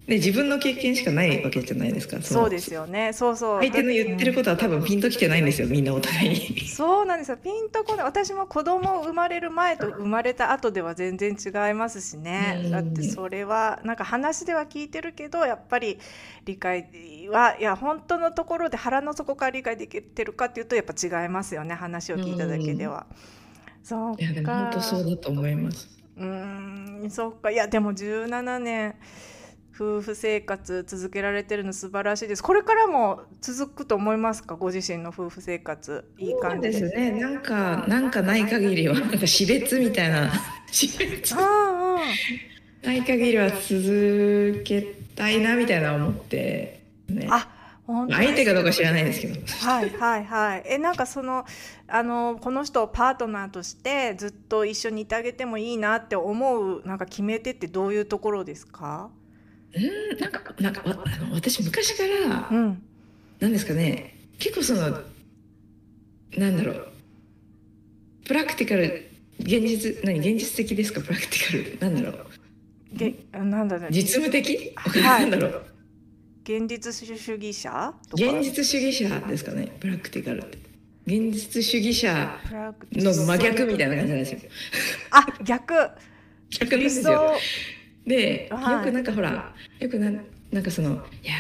[0.10, 2.50] で自分の経験しかないわけじゃないですかそう。
[2.50, 3.14] ですよね。
[3.14, 3.60] そうそう。
[3.60, 6.30] 相手の言ってることは多分ピンときてないんですよみんなお互い。
[6.30, 7.38] に そうなんですよ。
[7.38, 8.06] ピンとこない。
[8.06, 12.70] 私も子供生まれる前と生まれた後では全然違いますしね。
[12.72, 16.00] だってそれはなんか話では聞いてるけどやっぱり
[16.46, 20.94] 理解はいや本当のところで腹の底から理解できてるかっていうとやっぱ
[21.24, 23.06] 違いますよね話を聞いただけでは。
[23.84, 25.88] そういやでも本当そうだと思います。
[26.18, 27.52] うんそっか。
[27.52, 28.96] いやでも17年
[29.80, 32.44] 夫婦生活続けられてるの素晴らしいです。
[32.44, 36.04] これからも続くと思いますか、ご自身の夫婦生活。
[36.18, 37.12] いい感じですね。
[37.12, 40.30] なんか、なんかない限りは、なんか死別みたいな。
[40.70, 41.34] 死別。
[42.84, 44.82] ない限りは続け
[45.16, 46.82] たいなみたいな思って。
[47.08, 47.28] ね。
[47.30, 47.56] あ。
[47.88, 49.42] 相手かどうか知らないですけど。
[49.68, 50.64] はいはいはい。
[50.66, 51.46] えなんかその
[51.88, 59.10] あのこの人をパートナーとしてずっと一緒にいてあげてもいいなって思うなんか決め手ってどういうところですか？
[59.76, 59.80] う
[60.16, 60.90] んなんかなんかあ
[61.26, 62.82] の私昔から、うん、
[63.40, 65.00] なんですかね結構その
[66.38, 66.88] なんだろう
[68.26, 71.02] プラクティカル現実何現実的ですか？
[71.02, 72.26] プラクティカルなんだろう。
[72.98, 73.92] げなんだろう。
[73.92, 75.66] 実務的、はい、なんだろう。
[76.44, 77.94] 現実主義者？
[78.14, 80.58] 現実主義者ですかねプラクティカルって。
[81.06, 82.38] 現実主義者
[82.92, 84.40] の真逆みたいな感じなんですよ。
[85.12, 85.74] あ逆。
[86.50, 87.34] 逆ですよ
[88.06, 90.12] で、よくなんかほらよくな
[90.52, 91.34] なんかそのいや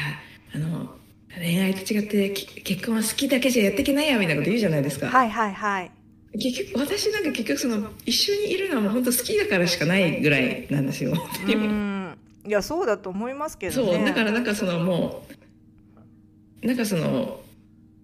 [0.53, 0.95] あの
[1.35, 5.07] 恋愛と違って結婚は好きだけじゃやっていけないやみたいなこと言うじゃないですか。
[5.07, 5.91] はいはいはい。
[6.33, 11.13] 結局私なんか結局その一緒にいるのはもう本当好きだからしかないぐらいなんですよ。
[11.47, 15.23] うんいやそうだと思いますけど、ね、そうだからなんかそのも
[16.63, 17.39] うなんかその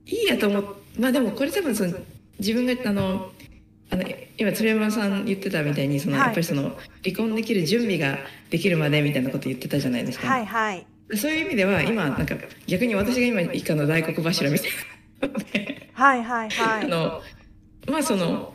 [0.05, 0.63] いいやと思っ
[0.99, 1.93] まあでもこれ多分その
[2.39, 3.31] 自分があの
[3.91, 4.03] あの
[4.37, 8.17] 今鶴山さん言ってたみたいにその、はい、やっぱりその離婚できる準備が
[8.49, 10.27] できるまでみたいなこと言ってたじゃないですか。
[10.27, 10.85] はいはい。
[11.15, 12.35] そういう意味では今なんか
[12.67, 16.85] 逆に私が今以下の大黒柱みたいなはいはいはい。
[16.85, 17.21] あの
[17.87, 18.53] まあその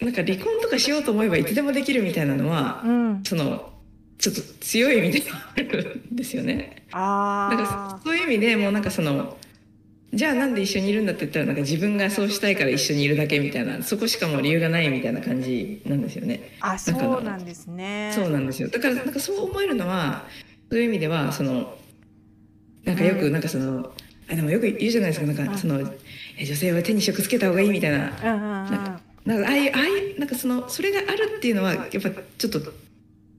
[0.00, 3.72] なんか離婚とかしようと思えばいつでもできるみたいなのは、うん、その
[4.18, 6.84] ちょっと強い意味であるんですよね。
[6.92, 8.00] ああ。
[8.04, 9.36] そういう意味でもうなんかその
[10.12, 16.56] じゃあなんで一緒にいるんだって言ったらなんか自分がそうしたいから一緒にいるだけみたいなそこしかもう理由がないみたいな感じなんですよね。
[16.60, 18.12] あそうなんですね。
[18.14, 20.24] そうなんですよだからなんかそう思えるのは
[20.70, 21.76] そういう意味ではその
[22.84, 23.92] なんかよくなんかその、
[24.30, 27.98] あでもよく言うじゃないですかなんかその女性は手に職つけた方がいいみたいな。
[27.98, 32.60] なんかなんかああいうああいうなんかそのそれがあるっていうのはやっぱちょっと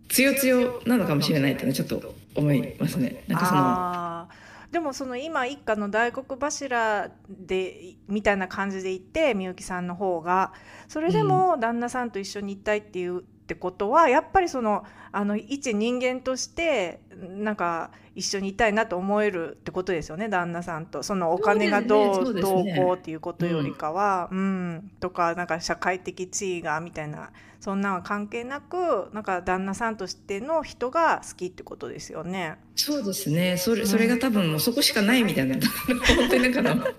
[0.07, 3.23] 強強なのかもしれないっていうのはちょっと思いますね。
[3.27, 4.08] なんかその
[4.71, 10.53] でもその今一家の大黒柱でみたいな感じで言ってみゆきさんの方が。
[10.87, 21.01] それでも旦那さんと一緒にいたいっていうってことはやっぱりそのあの一人間としてなんか一緒にいたいなと思えるってことですよね旦那さんと。
[21.01, 27.31] そのお金がどう,、どうこうっていうことよりかは、うん、うん、とかなんか社会的地位がみたいな。
[27.59, 32.57] そんなは関係なくなんか旦那さんとしての人が好きってことですよね。
[32.73, 33.57] そうですね。
[33.57, 35.57] それそれが多分もうそこしかないみたいな。
[36.15, 36.93] 本当になんかいや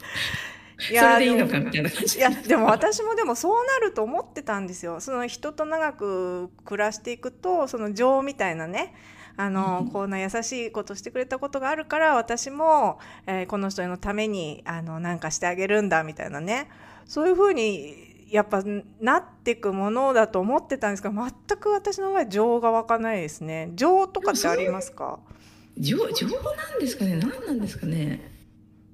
[0.80, 2.18] それでいいのかみたいな感じ。
[2.18, 5.00] いやでも私もでもそうなると思ってたんですよ。
[5.00, 8.94] その人と長く暮らしていくとその情みたいなね
[9.36, 16.68] あの、うん、こんな優しいことしてくれたことがあるから私も、えー、この人のためにあのなんかしてあげるんだみたいなね。
[17.06, 18.62] そういうふうにやっぱ
[19.00, 23.72] なっていくものだと思ってたんですが全く私の場合情が湧かないですね。
[23.74, 25.18] 情とかってありますか？
[25.76, 27.16] 情情なんですかね。
[27.16, 28.30] 何なんですかね。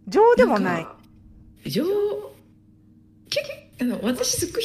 [0.08, 0.86] 情でもない
[1.68, 1.84] 情
[3.28, 3.44] 結
[3.78, 4.64] あの私すっごい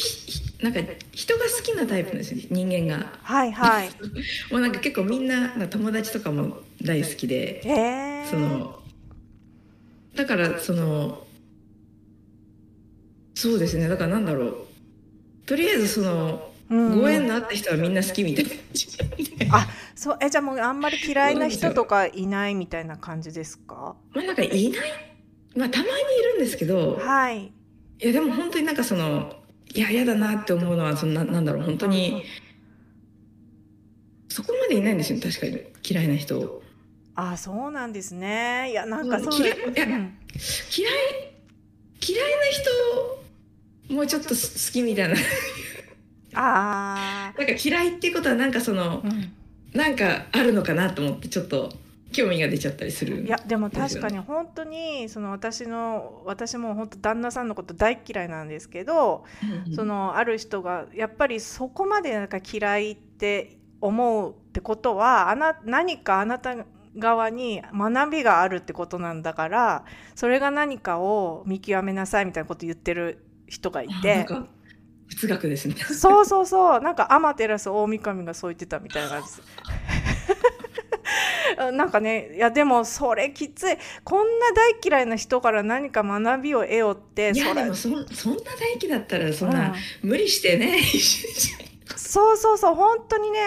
[0.63, 0.79] なんか
[1.11, 3.19] 人が好きなタイプですよ人間が。
[3.23, 3.89] はいはい。
[4.51, 7.61] もうなんか結構みんな友達とかも大好きで
[8.29, 8.79] その
[10.15, 11.25] だからその
[13.33, 14.55] そうですねだからなんだろう。
[15.45, 18.51] とりあえずその、うん、ご縁のあった人はみんな好きみたいな。
[19.57, 23.95] あそうえじゃあもうあんまり嫌いな人とかいないみたいな感じですか？
[24.13, 25.10] まあなんかいない
[25.55, 25.93] まあたまにい
[26.33, 27.45] るんですけどはい。
[27.45, 27.51] い
[27.99, 29.35] やでも本当になんかその
[29.73, 32.23] いや嫌だなって思うのはそんななんだろう本当に
[34.27, 36.61] そこまでいないんですよ確かに嫌いな人。
[37.15, 38.71] あそうなんですね。
[38.71, 40.07] いやなんかそう嫌い嫌い嫌いな
[43.87, 45.15] 人もうちょっと好きみたいな。
[46.33, 49.33] あなんか嫌いっていうことはなんかその、うん、
[49.73, 51.73] なんかあるのかなと思ってちょっと
[52.11, 59.25] 興味が出ちゃったりする、ね、いやでも確かに本当にその私の私も本当旦那さんのこと大嫌いなんですけど、
[59.75, 66.55] そのある人がやっぱりそこまでなんか嫌いって思うってことはあな何かあなた
[66.97, 74.27] 側に学びがあるってことなんだからそれが何かを見極めなさいみたいなこと言ってる人がいて。
[75.09, 75.75] 哲学ですね。
[75.75, 76.81] そうそうそう。
[76.81, 79.41] なんかアマテラス大神がそう言ってたみたいな感じです。
[81.69, 83.77] なんかねいやでもそれきつい。
[84.03, 90.79] こんな大嫌いな人から何か学びを得よっていやでもそそんな大嫌だったらそんな、うん、無理してね
[91.95, 93.39] そうそうそう本当にね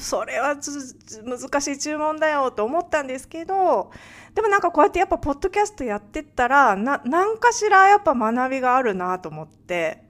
[0.00, 3.90] それは難しい注文だよと思ったんですけど
[4.34, 10.04] でもなんかこうやってやっぱポッドキャストやってったらな何かしらやっぱ学びがあるなと思って、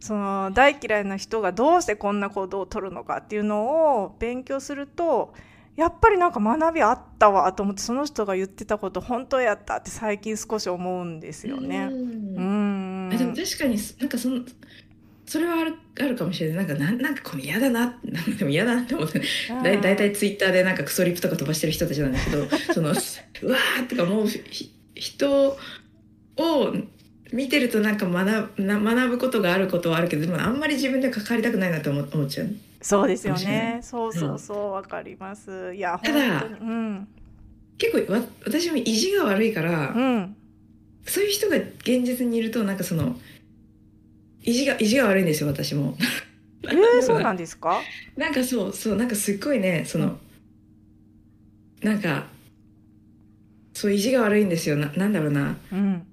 [0.00, 5.34] その大嫌いな人がどうしてこんな行動をとるのかっていうのを勉強すると
[5.76, 11.88] やっぱりなんか学びあったわと思ってその人が言ってたこと本当やったって最近少し思うんですよね。
[11.90, 13.10] うん。
[13.10, 14.40] でも確かになんかその
[15.26, 16.66] それはあるあるかもしれない。
[16.66, 17.98] なんかななんかこの嫌だな
[18.38, 19.20] でも嫌だなって思って。
[19.48, 22.90] だい大体ツイッターでなんかクソリップとか飛ばしてる人たちなんだけどその
[23.42, 24.26] うわーとかもう
[24.94, 25.56] 人
[26.36, 26.74] を
[27.32, 32.48] 見てるとなんか学な学ぶことがあることはあるけどでもあんまり自分で関わりたくないなと思思っちゃう。
[32.84, 33.80] そうですよね。
[33.82, 35.74] そうそうそうわ、かります。
[35.74, 37.08] いやただ、うん、
[37.78, 40.36] 結構わ私も意地が悪いから、うん、
[41.06, 43.16] そういう人が現実にいるとなんかその。
[44.46, 45.96] 意地が意地が悪いんですよ私も。
[46.64, 47.80] えー、そうなんですか？
[48.14, 50.18] なんかそうそうなんかすっごいねその、
[51.82, 52.26] うん、なんか
[53.72, 55.56] そう意地が悪いんですよななんだろうな。
[55.72, 56.06] うん、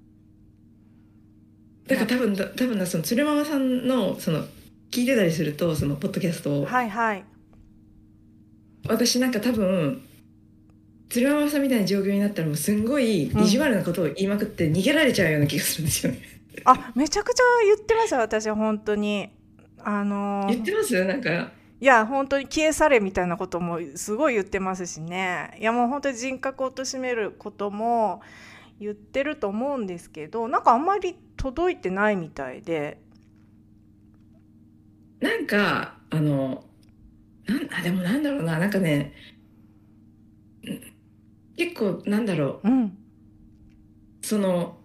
[1.86, 4.46] だから多分多分なその鶴ママさんのその
[4.92, 6.66] 聞いてたりするとそのポッドキャストを。
[6.66, 7.24] はいはい。
[8.88, 10.02] 私なんか多分
[11.08, 16.20] 鶴ママさんみたいな状況になったらもうすんごい意地悪なことを言いまくって逃げられちゃうような気がするんですよね。
[16.64, 19.30] あめちゃくちゃ言ってます私本当に
[19.78, 21.04] あのー、言ってます？
[21.04, 28.20] なんかいや本当に消え去れみたいなこともすごい言ってますしねいやもう本当に人格を貶めることも
[28.78, 32.98] 言ってると思うんですけどなんかあんまり届いてないみたいで
[35.22, 36.64] なんかあの
[37.46, 39.14] なんあでもなんだろうななんかね
[41.56, 42.98] 結構なんだろう、うん、
[44.20, 44.76] その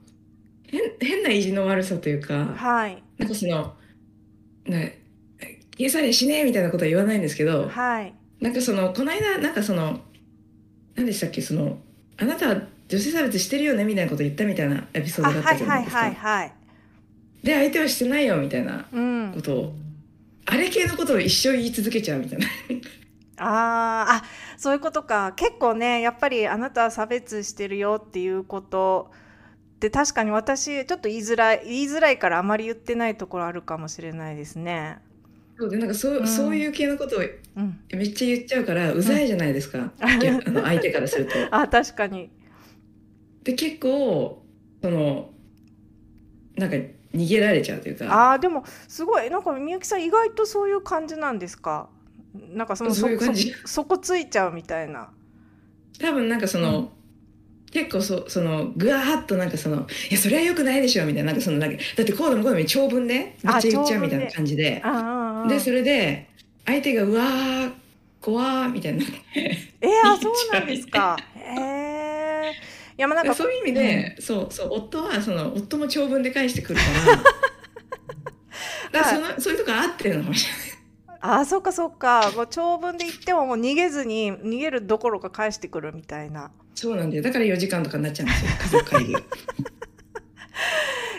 [0.67, 3.73] 変変な意地の悪さというか、はい、なんかその
[4.65, 5.01] ね
[5.77, 10.01] 消されしねえみたいなことは言わないんですけど、はい、なんかそのこの間なんかその
[10.95, 11.79] 何でしたっけその
[12.17, 15.99] あなたは女性差別してるよねみたいなこと言ったみたいなエピソードだったはいはいじゃないですか。
[15.99, 16.53] はいはい。
[17.43, 19.41] で相手はしてないよみたいなうんこ。
[19.41, 19.75] とを
[20.47, 22.47] あれ系のことを一生言い続けちゃうみたいな。
[23.37, 25.33] あーあ、そういうことか。
[25.33, 29.11] 結構ね、やっぱりあなたは差別してるよっていうこと
[29.77, 34.99] って確かに私ちょっと言いづらい言いづらいからあまり言ってないところあるかもしれないですね。
[35.59, 37.79] そうでなんかそう,、うんそういう系のことをうん。
[37.91, 39.91] めっちゃ言っちゃうからうざいじゃないですか、
[40.21, 41.33] いやあの相手からすると。
[41.51, 42.29] あ、確かに。
[43.43, 44.45] で結構
[44.81, 45.33] その
[46.55, 46.75] なんか
[47.17, 51.89] 逃げられちゃうというかああ、でもすごいなんかみゆきさん意外とそういう感じなんですか？
[52.53, 55.09] なんかそのそういう感じそそこついちゃうみたいな。
[55.99, 56.91] 多分なんかその、
[57.71, 63.13] 結構そそのぐわーっとなんかその「いやそれはよくないでしょ」みたいななんかそのなんかだってこうでもこうでも長文で
[63.43, 64.81] めっちゃ言っちゃうみたいな感じで
[65.49, 66.27] でそれで
[66.65, 67.71] 相手が「うわー
[68.21, 69.03] 怖ー」みたいな
[69.81, 71.17] えー、あそうなんですか。
[71.35, 71.76] へえ。
[72.97, 77.17] いやまあなんかそういう意味で、そうそう夫はその夫も長文で返してくるから。
[78.91, 80.67] だからその、そういうとこ合ってるのかもしれない。
[81.19, 82.31] あそうかそうか。
[82.35, 86.51] もう長文で言ってももう逃げずに逃げるどころか返してくるみたいな。
[86.73, 87.23] そうなんだよ。
[87.23, 88.51] だから4時間とかになっちゃうんですよ。
[88.61, 89.13] 家族会議。
[89.13, 89.19] が。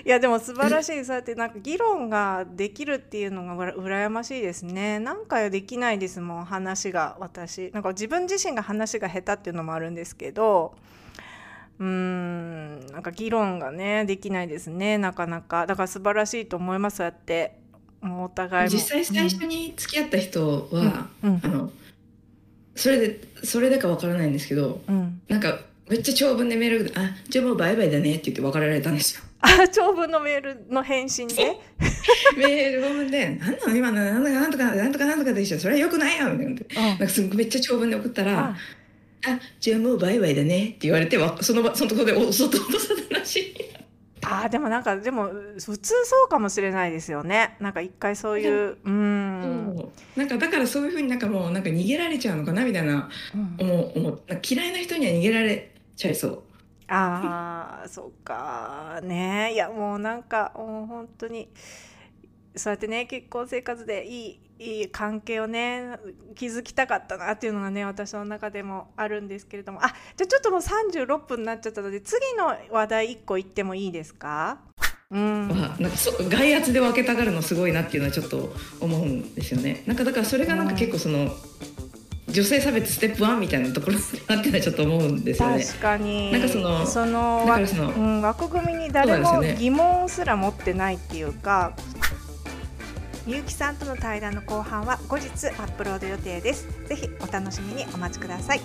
[0.05, 1.05] いやでも素晴らしい。
[1.07, 4.99] そうやってなんか議論ができるっていうのがうら羨ましいですね。
[4.99, 7.71] なんかできないですもん話が私。
[7.73, 10.75] なんか自分自身が話が下手っていうのもあるんですけど
[11.79, 15.67] うーんなんか議論がねできないですねなかなか。
[15.67, 17.59] だから素晴らしいと思いますそうやって。
[18.01, 18.75] もうお互いも。
[18.75, 21.41] 実際最初に付き合った人は、うんうん。
[21.43, 21.71] あの
[22.77, 25.59] それでそれでかわからないんですけどうん、なんか
[25.89, 29.23] めっちゃ長文でメールあじゃあもうバイバイだねって言って別れられたんですよ。
[29.41, 31.57] あ長文のメールの返信で？
[32.37, 34.05] メール文で「なんなの今の？
[34.05, 36.89] なんとかなんとかなんとかなんとかでしょそれはよくないよ」みたいな。
[36.91, 38.57] なんかすめっちゃ長文で送ったら
[39.27, 43.55] あ「あじゃあもうバイバイだね」って言われてわその場そのところでお外落とされたらしい。
[44.23, 47.57] あーでもなんかでも普通そうかもしれないですよね。
[47.61, 49.77] なんか一回そういううん。
[50.17, 53.93] なんかだからそういうふうになんかもうなんか逃げられちゃうのかなみたいなうん。
[53.97, 56.43] 思う嫌いな人には逃げられちゃいそう。
[56.89, 61.49] ああそうかねいやもうなんかもう本当に
[62.57, 65.99] そうやってね結婚生活でいいいい関係をね
[66.35, 69.85] 築きたかったなっていうのがね私の中でもあるんですけれども。
[69.85, 74.59] あじゃあちょっともう36分になっちゃったので次の話題1個言ってもいいですか？
[75.11, 75.49] うん。
[75.49, 79.85] まあ、なんかそ外圧で分けたがるのすごいなっていうのはちょっと思うんですよね。
[79.87, 81.31] なんかだからそれがなんか結構その
[82.29, 84.01] 女性差別ステップ1みたいなところだ
[84.35, 85.65] なっていうのはちょっと思うんですよね。
[85.65, 86.31] 確かに。
[86.33, 91.73] なんかそのそのそのうん、枠組みに誰も疑問すら持ってないっていうか
[93.29, 96.67] みゆきさんとの対談の後半は後日アップロード予定です。
[96.89, 98.61] ぜひお楽しみにお待ちください。